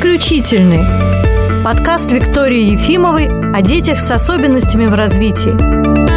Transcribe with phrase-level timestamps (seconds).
[0.00, 1.62] Исключительный.
[1.62, 6.09] Подкаст Виктории Ефимовой о детях с особенностями в развитии.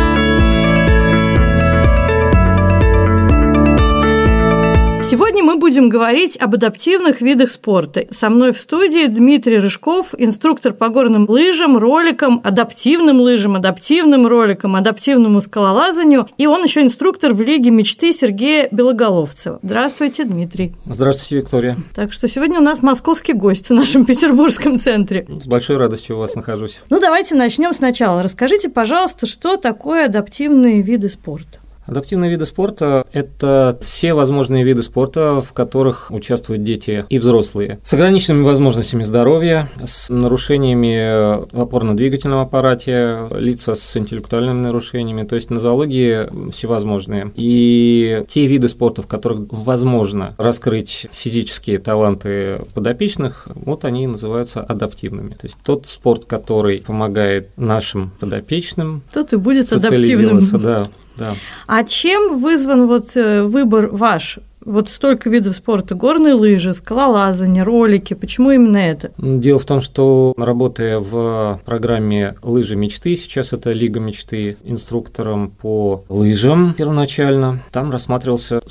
[5.04, 8.06] Сегодня мы будем говорить об адаптивных видах спорта.
[8.10, 14.78] Со мной в студии Дмитрий Рыжков, инструктор по горным лыжам, роликам, адаптивным лыжам, адаптивным роликам,
[14.78, 16.30] адаптивному скалолазанию.
[16.38, 19.60] И он еще инструктор в Лиге мечты Сергея Белоголовцева.
[19.62, 20.74] Здравствуйте, Дмитрий.
[20.86, 21.78] Здравствуйте, Виктория.
[21.94, 25.28] Так что сегодня у нас московский гость в нашем петербургском центре.
[25.28, 26.80] С большой радостью у вас нахожусь.
[26.90, 28.24] Ну, давайте начнем сначала.
[28.24, 31.60] Расскажите, пожалуйста, что такое адаптивные виды спорта?
[31.86, 37.80] Адаптивные виды спорта– это все возможные виды спорта, в которых участвуют дети и взрослые.
[37.84, 45.50] С ограниченными возможностями здоровья, с нарушениями в опорно-двигательном аппарате, лица с интеллектуальными нарушениями, то есть
[45.50, 47.32] нозологии всевозможные.
[47.36, 55.32] И те виды спорта, в которых возможно раскрыть физические таланты подопечных, вот они называются адаптивными.
[55.32, 60.40] То есть тот спорт, который помогает нашим подопечным Тот и будет адаптивным.
[60.62, 60.84] Да,
[61.18, 61.36] да.
[61.68, 64.40] А чем вызван вот э, выбор ваш?
[64.66, 69.12] Вот столько видов спорта, горные лыжи, скалолазание, ролики, почему именно это?
[69.18, 76.06] Дело в том, что работая в программе «Лыжи мечты», сейчас это «Лига мечты», инструктором по
[76.08, 78.62] лыжам первоначально, там рассматривался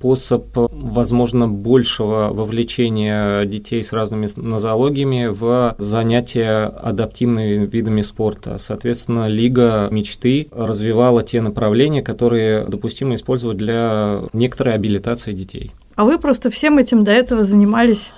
[0.00, 8.56] способ, возможно, большего вовлечения детей с разными нозологиями в занятия адаптивными видами спорта.
[8.56, 15.70] Соответственно, Лига мечты развивала те направления, которые допустимо использовать для некоторой абилитации детей.
[15.96, 18.12] А вы просто всем этим до этого занимались?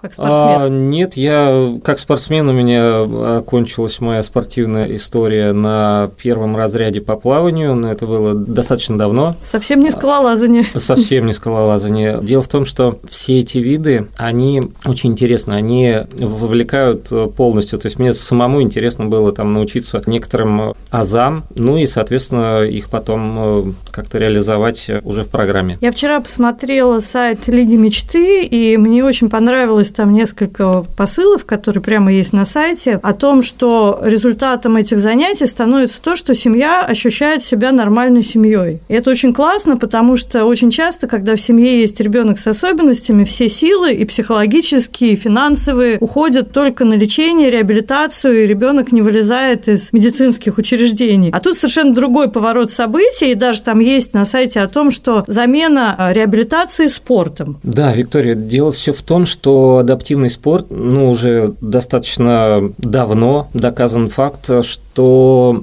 [0.00, 0.60] Как спортсмен?
[0.60, 7.16] А, нет, я как спортсмен у меня окончилась моя спортивная история на первом разряде по
[7.16, 9.36] плаванию, но это было достаточно давно.
[9.42, 10.64] Совсем не скалолазание.
[10.76, 12.20] Совсем не скалолазание.
[12.22, 17.78] Дело в том, что все эти виды, они очень интересны, они вовлекают полностью.
[17.78, 23.36] То есть мне самому интересно было там научиться некоторым азам, ну и, соответственно, их потом
[23.38, 25.78] э, как-то реализовать уже в программе.
[25.80, 31.82] Я вчера посмотрела сайт Лиги мечты, и мне очень понравилось появилось там несколько посылов, которые
[31.82, 37.42] прямо есть на сайте, о том, что результатом этих занятий становится то, что семья ощущает
[37.42, 38.80] себя нормальной семьей.
[38.88, 43.24] И это очень классно, потому что очень часто, когда в семье есть ребенок с особенностями,
[43.24, 49.68] все силы и психологические, и финансовые уходят только на лечение, реабилитацию, и ребенок не вылезает
[49.68, 51.30] из медицинских учреждений.
[51.32, 55.24] А тут совершенно другой поворот событий, и даже там есть на сайте о том, что
[55.26, 57.58] замена реабилитации спортом.
[57.62, 64.44] Да, Виктория, дело все в том, что адаптивный спорт, ну, уже достаточно давно доказан факт,
[64.44, 64.82] что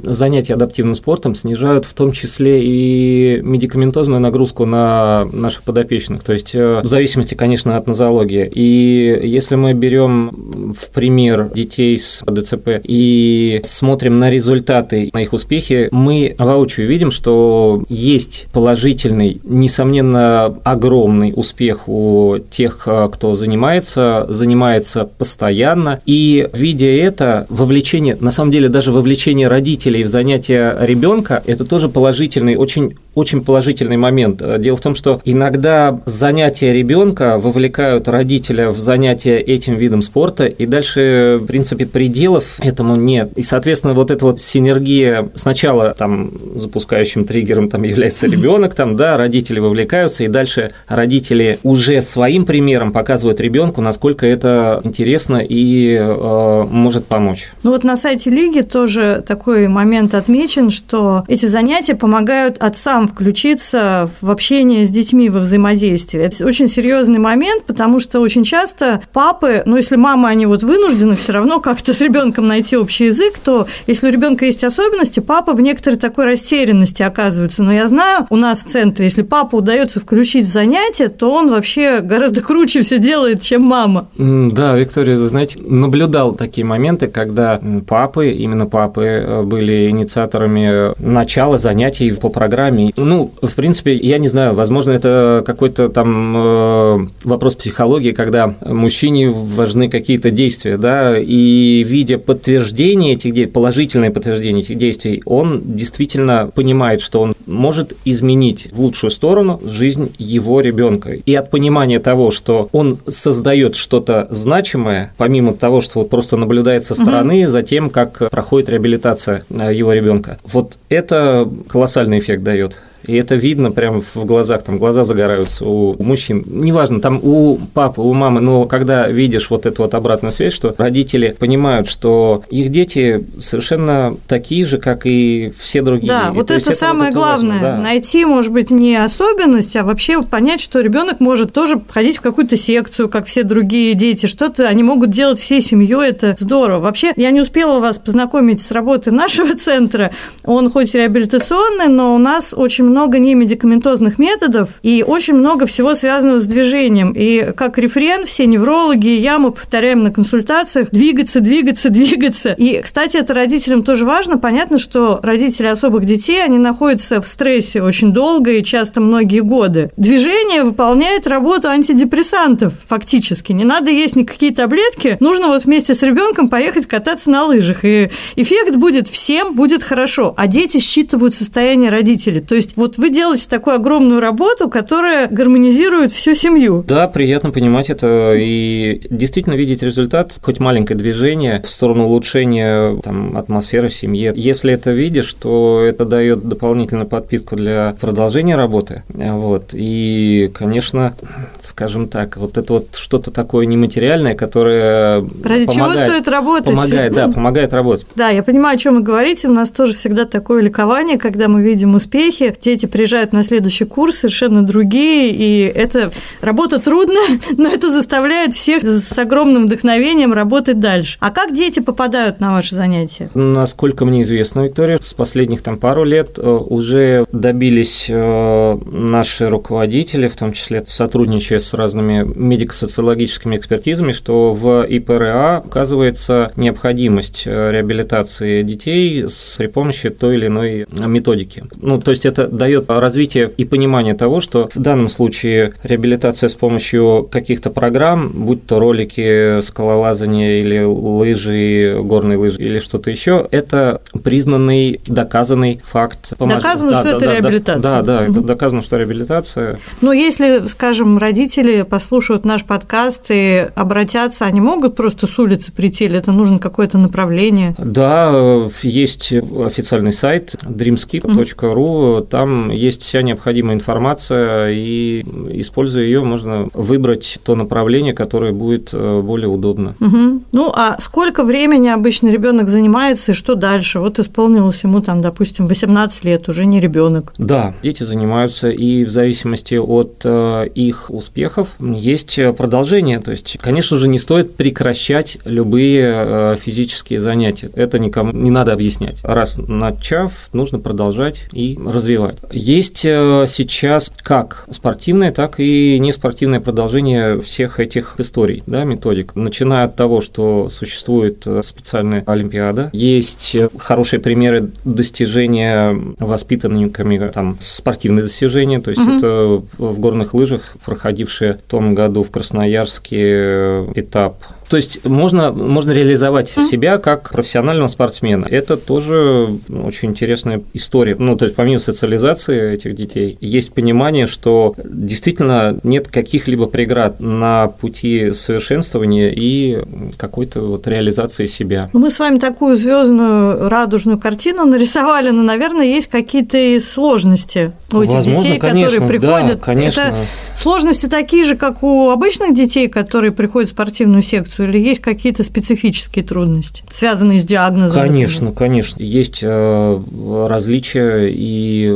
[0.04, 6.56] занятия адаптивным спортом снижают в том числе и медикаментозную нагрузку на наших подопечных, то есть
[6.56, 8.50] э, в зависимости, конечно, от нозологии.
[8.54, 15.34] И если мы берем в пример детей с ДЦП и смотрим на результаты, на их
[15.34, 24.26] успехи, мы воочию видим, что есть положительный, несомненно, огромный успех у тех, э, кто занимается
[24.30, 31.42] занимается постоянно, и видя это, вовлечение, на самом деле даже вовлечение родителей в занятия ребенка,
[31.46, 34.42] это тоже положительный, очень очень положительный момент.
[34.60, 40.66] Дело в том, что иногда занятия ребенка вовлекают родителя в занятия этим видом спорта, и
[40.66, 43.32] дальше, в принципе, пределов этому нет.
[43.36, 49.18] И, соответственно, вот эта вот синергия сначала там запускающим триггером там является ребенок, там, да,
[49.18, 56.66] родители вовлекаются, и дальше родители уже своим примером показывают ребенку, насколько это интересно и э,
[56.70, 57.52] может помочь.
[57.64, 64.10] Ну вот на сайте лиги тоже такой момент отмечен, что эти занятия помогают отцам включиться
[64.22, 66.26] в общение с детьми во взаимодействие.
[66.26, 71.16] Это очень серьезный момент, потому что очень часто папы, ну если мама, они вот вынуждены
[71.16, 75.54] все равно как-то с ребенком найти общий язык, то если у ребенка есть особенности, папа
[75.54, 77.64] в некоторой такой растерянности оказывается.
[77.64, 81.50] Но я знаю, у нас в центре, если папа удается включить в занятие, то он
[81.50, 84.08] вообще гораздо круче все делает, чем мама.
[84.18, 91.58] Да, Виктория, вы знаете, наблюдал такие моменты, когда папы, именно папы, э, были инициаторами начала
[91.58, 92.92] занятий по программе.
[92.98, 99.30] Ну, в принципе, я не знаю, возможно, это какой-то там э, вопрос психологии, когда мужчине
[99.30, 106.50] важны какие-то действия, да, и видя подтверждение этих действий, положительное подтверждение этих действий, он действительно
[106.54, 111.12] понимает, что он может изменить в лучшую сторону жизнь его ребенка.
[111.14, 116.84] И от понимания того, что он создает что-то значимое, помимо того, что вот просто наблюдает
[116.84, 117.50] со стороны угу.
[117.50, 120.40] за тем, как проходит реабилитация э, его ребенка.
[120.44, 122.82] Вот это колоссальный эффект дает.
[123.08, 126.44] И это видно прямо в глазах, там глаза загораются у мужчин.
[126.46, 130.74] Неважно, там у папы, у мамы, но когда видишь вот эту вот обратную связь, что
[130.78, 136.12] родители понимают, что их дети совершенно такие же, как и все другие.
[136.12, 137.60] Да, и вот это самое это главное.
[137.60, 137.78] Важно, да.
[137.78, 142.58] Найти, может быть, не особенность, а вообще понять, что ребенок может тоже ходить в какую-то
[142.58, 146.80] секцию, как все другие дети, что-то они могут делать всей семьей, это здорово.
[146.80, 150.12] Вообще, я не успела вас познакомить с работой нашего центра.
[150.44, 156.40] Он хоть реабилитационный, но у нас очень много немедикаментозных методов и очень много всего связанного
[156.40, 157.14] с движением.
[157.16, 162.54] И как рефрен все неврологи, я мы повторяем на консультациях двигаться, двигаться, двигаться.
[162.54, 164.38] И, кстати, это родителям тоже важно.
[164.38, 169.92] Понятно, что родители особых детей, они находятся в стрессе очень долго и часто многие годы.
[169.98, 173.52] Движение выполняет работу антидепрессантов фактически.
[173.52, 177.84] Не надо есть никакие таблетки, нужно вот вместе с ребенком поехать кататься на лыжах.
[177.84, 180.34] И эффект будет всем, будет хорошо.
[180.38, 182.42] А дети считывают состояние родителей.
[182.42, 186.84] То есть вот вы делаете такую огромную работу, которая гармонизирует всю семью.
[186.88, 193.38] Да, приятно понимать это и действительно видеть результат, хоть маленькое движение в сторону улучшения там,
[193.38, 194.34] атмосферы в семье.
[194.36, 199.04] Если это видишь, то это дает дополнительную подпитку для продолжения работы.
[199.10, 199.70] Вот.
[199.74, 201.16] И, конечно,
[201.62, 206.66] скажем так, вот это вот что-то такое нематериальное, которое Ради помогает, чего стоит работать?
[206.68, 208.08] Помогает, да, помогает работать.
[208.16, 209.48] Да, я понимаю, о чем вы говорите.
[209.48, 212.56] У нас тоже всегда такое ликование, когда мы видим успехи.
[212.76, 216.12] Дети приезжают на следующий курс совершенно другие, и это
[216.42, 221.16] работа трудная, но это заставляет всех с огромным вдохновением работать дальше.
[221.22, 223.30] А как дети попадают на ваши занятия?
[223.34, 230.28] Насколько мне известно, Виктория, с последних там пару лет э, уже добились э, наши руководители,
[230.28, 238.64] в том числе сотрудничая с разными медико-социологическими экспертизами, что в ИПРА оказывается необходимость э, реабилитации
[238.64, 241.64] детей с, при помощи той или иной методики.
[241.78, 246.56] Ну, то есть это дает развитие и понимание того, что в данном случае реабилитация с
[246.56, 254.02] помощью каких-то программ, будь то ролики, скалолазания или лыжи, горные лыжи или что-то еще, это
[254.24, 256.34] признанный, доказанный факт.
[256.40, 257.82] Доказано, да, что да, это да, реабилитация.
[257.82, 258.32] Да, да, угу.
[258.32, 259.78] это доказано, что реабилитация.
[260.02, 266.06] Но если, скажем, родители послушают наш подкаст и обратятся, они могут просто с улицы прийти,
[266.06, 267.76] или это нужно какое-то направление?
[267.78, 268.34] Да,
[268.82, 277.56] есть официальный сайт dreamskip.ru, там есть вся необходимая информация, и используя ее, можно выбрать то
[277.56, 279.96] направление, которое будет э, более удобно.
[280.00, 280.42] Угу.
[280.52, 284.00] Ну, а сколько времени обычно ребенок занимается, и что дальше?
[284.00, 287.34] Вот исполнилось ему там, допустим, 18 лет, уже не ребенок.
[287.38, 293.20] Да, дети занимаются, и в зависимости от э, их успехов есть продолжение.
[293.20, 297.70] То есть, конечно же, не стоит прекращать любые э, физические занятия.
[297.76, 299.20] Это никому не надо объяснять.
[299.24, 302.35] Раз начав, нужно продолжать и развивать.
[302.52, 309.36] Есть сейчас как спортивное, так и неспортивное продолжение всех этих историй, да, методик.
[309.36, 318.24] Начиная от того, что существует э, специальная олимпиада, есть хорошие примеры достижения воспитанниками там спортивные
[318.24, 319.12] достижения, то есть угу.
[319.12, 324.38] это в горных лыжах проходившие в том году в Красноярске э, этап
[324.70, 328.48] то есть можно, можно реализовать себя как профессионального спортсмена.
[328.50, 331.16] Это тоже очень интересная история.
[331.18, 337.68] Ну, то есть помимо социализации этих детей, есть понимание, что действительно нет каких-либо преград на
[337.68, 339.80] пути совершенствования и
[340.18, 341.90] какой-то вот реализации себя.
[341.94, 348.14] Мы с вами такую звездную радужную картину нарисовали, но, наверное, есть какие-то сложности у этих
[348.14, 349.60] Возможно, детей, конечно, которые приходят.
[349.60, 350.02] Да, конечно.
[350.02, 350.16] Это
[350.56, 355.02] сложности такие же, как у обычных детей, которые приходят в спортивную секцию инфекцию или есть
[355.02, 358.02] какие-то специфические трудности, связанные с диагнозом?
[358.02, 358.58] Конечно, например?
[358.58, 359.02] конечно.
[359.02, 360.02] Есть э,
[360.48, 361.96] различия и,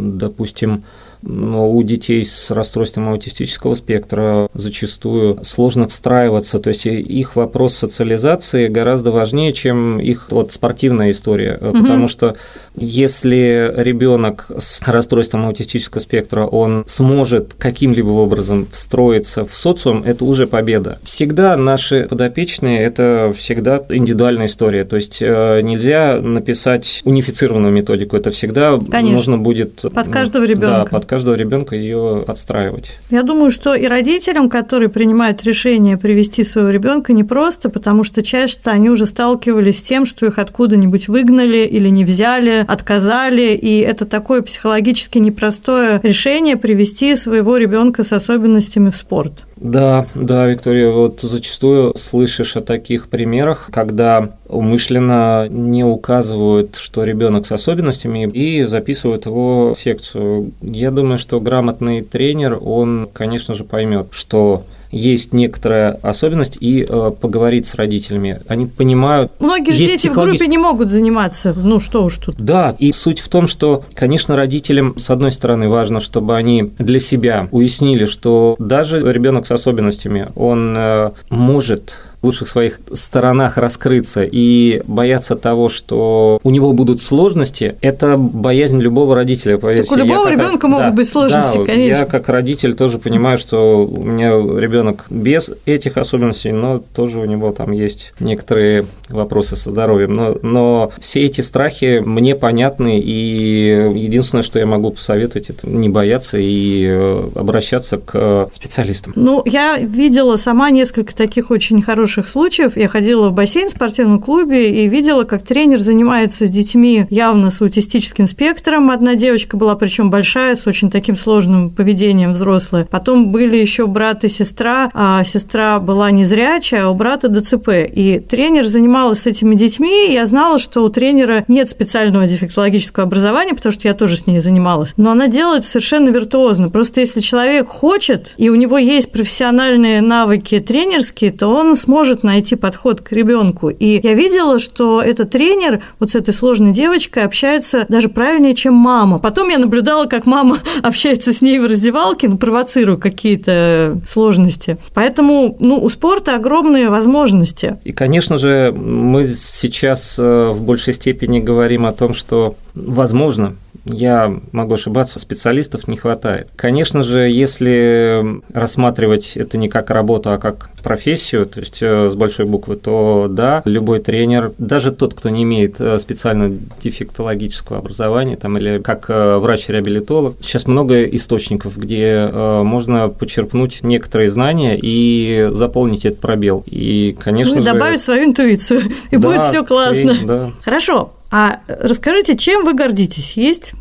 [0.00, 0.84] допустим,
[1.26, 8.68] но у детей с расстройством аутистического спектра зачастую сложно встраиваться, то есть их вопрос социализации
[8.68, 11.78] гораздо важнее, чем их вот спортивная история, угу.
[11.78, 12.36] потому что
[12.76, 20.46] если ребенок с расстройством аутистического спектра, он сможет каким-либо образом встроиться в социум, это уже
[20.46, 20.98] победа.
[21.04, 28.30] Всегда наши подопечные– это всегда индивидуальная история, то есть э, нельзя написать унифицированную методику, это
[28.30, 29.16] всегда Конечно.
[29.16, 29.82] нужно будет…
[29.94, 30.84] Под каждого ребенка.
[30.84, 32.90] Да, под каждого ребенка ее отстраивать.
[33.08, 38.20] Я думаю, что и родителям, которые принимают решение привести своего ребенка, не просто, потому что
[38.20, 43.78] часто они уже сталкивались с тем, что их откуда-нибудь выгнали или не взяли, отказали, и
[43.78, 49.44] это такое психологически непростое решение привести своего ребенка с особенностями в спорт.
[49.56, 57.46] Да, да, Виктория, вот зачастую слышишь о таких примерах, когда умышленно не указывают, что ребенок
[57.46, 60.50] с особенностями, и записывают его в секцию.
[60.60, 64.64] Я думаю, что грамотный тренер, он, конечно же, поймет, что
[64.94, 68.40] есть некоторая особенность и э, поговорить с родителями.
[68.48, 69.32] Они понимают.
[69.40, 71.54] Многие же дети в группе не могут заниматься.
[71.56, 72.36] Ну что уж тут.
[72.38, 77.00] Да, и суть в том, что, конечно, родителям, с одной стороны, важно, чтобы они для
[77.00, 84.82] себя уяснили, что даже ребенок с особенностями, он э, может лучших своих сторонах раскрыться и
[84.86, 89.90] бояться того, что у него будут сложности, это боязнь любого родителя, поверьте.
[89.90, 91.98] Так у любого ребенка могут да, быть сложности, да, конечно.
[91.98, 97.24] Я как родитель тоже понимаю, что у меня ребенок без этих особенностей, но тоже у
[97.24, 100.14] него там есть некоторые вопросы со здоровьем.
[100.14, 105.88] Но, но все эти страхи мне понятны, и единственное, что я могу посоветовать, это не
[105.88, 109.12] бояться и э, обращаться к специалистам.
[109.16, 112.76] Ну, я видела сама несколько таких очень хороших хороших случаев.
[112.76, 117.50] Я ходила в бассейн в спортивном клубе и видела, как тренер занимается с детьми явно
[117.50, 118.90] с аутистическим спектром.
[118.90, 122.86] Одна девочка была, причем большая, с очень таким сложным поведением взрослая.
[122.90, 127.68] Потом были еще брат и сестра, а сестра была незрячая, а у брата ДЦП.
[127.92, 133.04] И тренер занималась с этими детьми, и я знала, что у тренера нет специального дефектологического
[133.04, 134.94] образования, потому что я тоже с ней занималась.
[134.96, 136.70] Но она делает совершенно виртуозно.
[136.70, 142.22] Просто если человек хочет, и у него есть профессиональные навыки тренерские, то он сможет может
[142.22, 143.70] найти подход к ребенку.
[143.70, 148.74] И я видела, что этот тренер вот с этой сложной девочкой общается даже правильнее, чем
[148.74, 149.18] мама.
[149.18, 154.76] Потом я наблюдала, как мама общается с ней в раздевалке, ну, провоцируя какие-то сложности.
[154.92, 157.78] Поэтому ну, у спорта огромные возможности.
[157.84, 163.54] И, конечно же, мы сейчас э, в большей степени говорим о том, что возможно
[163.84, 166.48] я могу ошибаться, специалистов не хватает.
[166.56, 172.14] Конечно же, если рассматривать это не как работу, а как профессию, то есть э, с
[172.14, 178.36] большой буквы, то да, любой тренер, даже тот, кто не имеет э, специального дефектологического образования
[178.36, 186.04] там, или как э, врач-реабилитолог, сейчас много источников, где можно почерпнуть некоторые знания и заполнить
[186.04, 186.62] этот пробел.
[186.66, 187.72] И, конечно ну, и же...
[187.72, 190.10] добавить свою интуицию, и да, будет все классно.
[190.10, 190.52] И, да.
[190.62, 191.12] Хорошо.
[191.36, 193.36] А расскажите, чем вы гордитесь?
[193.36, 193.72] Есть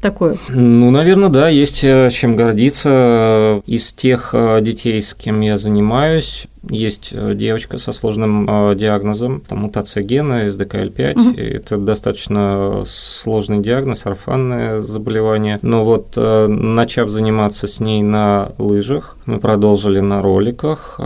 [0.00, 0.38] такое?
[0.48, 3.60] Ну, наверное, да, есть э, чем гордиться.
[3.66, 9.58] Из тех э, детей, с кем я занимаюсь, есть э, девочка со сложным диагнозом, там
[9.58, 11.20] мутация гена СДКЛ5.
[11.20, 11.38] Угу.
[11.38, 15.58] Это достаточно сложный диагноз, орфанное заболевание.
[15.60, 20.98] Но вот начав заниматься с ней на лыжах, мы продолжили на роликах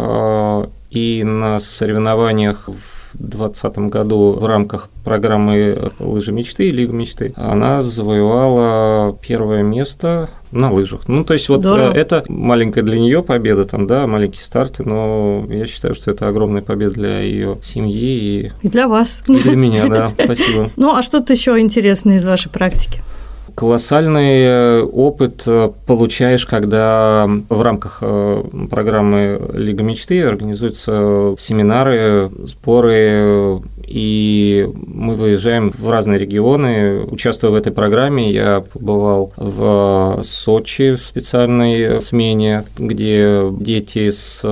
[0.91, 9.17] и на соревнованиях в 2020 году в рамках программы «Лыжи мечты» Лига мечты она завоевала
[9.21, 11.09] первое место на лыжах.
[11.09, 11.93] Ну, то есть вот Здорово.
[11.93, 16.29] Э, это маленькая для нее победа, там, да, маленькие старты, но я считаю, что это
[16.29, 18.53] огромная победа для ее семьи и...
[18.63, 19.23] И для вас.
[19.27, 20.71] И для меня, да, спасибо.
[20.77, 23.01] Ну, а что-то еще интересное из вашей практики?
[23.57, 33.63] Колоссальный э, опыт э, получаешь, когда в рамках э, программы Лига мечты организуются семинары, сборы,
[33.87, 37.01] и мы выезжаем в разные регионы.
[37.11, 44.43] Участвуя в этой программе, я побывал в Сочи в специальной смене, где дети с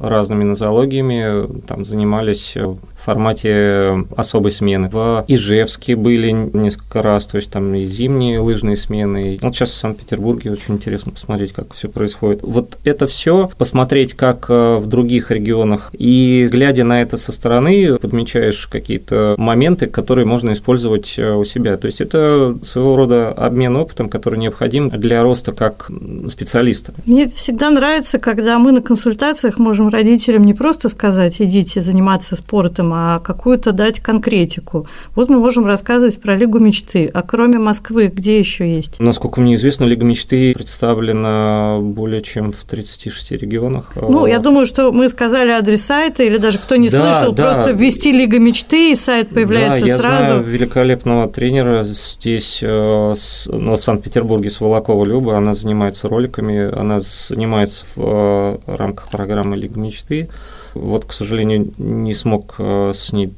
[0.00, 2.56] разными нозологиями там занимались
[3.00, 4.88] в формате особой смены.
[4.92, 9.38] В Ижевске были несколько раз, то есть там и зимние лыжные смены.
[9.40, 12.40] Вот сейчас в Санкт-Петербурге очень интересно посмотреть, как все происходит.
[12.42, 17.96] Вот это все посмотреть, как э, в других регионах, и глядя на это со стороны,
[17.96, 21.76] подмечаешь какие-то моменты, которые можно использовать э, у себя.
[21.78, 25.90] То есть это своего рода обмен опытом, который необходим для роста как
[26.28, 26.92] специалиста.
[27.06, 32.89] Мне всегда нравится, когда мы на консультациях можем родителям не просто сказать, идите заниматься спортом,
[32.92, 34.86] а какую-то дать конкретику.
[35.14, 37.10] Вот мы можем рассказывать про Лигу мечты.
[37.12, 38.98] А кроме Москвы, где еще есть?
[38.98, 43.92] Насколько мне известно, Лига мечты представлена более чем в 36 регионах.
[43.96, 47.42] Ну, я думаю, что мы сказали адрес сайта, или даже кто не да, слышал, да.
[47.44, 50.26] просто ввести Лига мечты, и сайт появляется да, я сразу.
[50.26, 53.14] Знаю великолепного тренера здесь, э,
[53.46, 59.78] ну, в Санкт-Петербурге, Сволокова Люба, она занимается роликами, она занимается в э, рамках программы Лига
[59.78, 60.28] мечты.
[60.74, 63.32] Вот, к сожалению, не смог э, с ней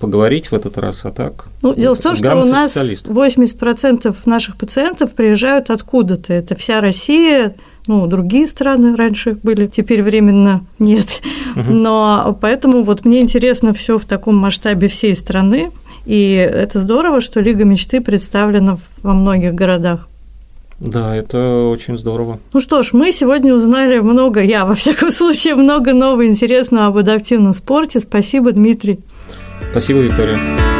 [0.00, 1.46] поговорить в этот раз, а так.
[1.62, 6.32] Ну, дело в том, что у нас 80% наших пациентов приезжают откуда-то.
[6.32, 7.54] Это вся Россия,
[7.86, 11.20] ну, другие страны раньше были, теперь временно нет.
[11.56, 11.72] Угу.
[11.72, 15.70] Но поэтому вот мне интересно все в таком масштабе всей страны.
[16.06, 20.08] И это здорово, что Лига мечты представлена во многих городах.
[20.80, 22.38] Да, это очень здорово.
[22.52, 26.96] Ну что ж, мы сегодня узнали много, я во всяком случае, много нового интересного об
[26.96, 28.00] адаптивном спорте.
[28.00, 29.00] Спасибо, Дмитрий.
[29.70, 30.73] Спасибо, Виктория.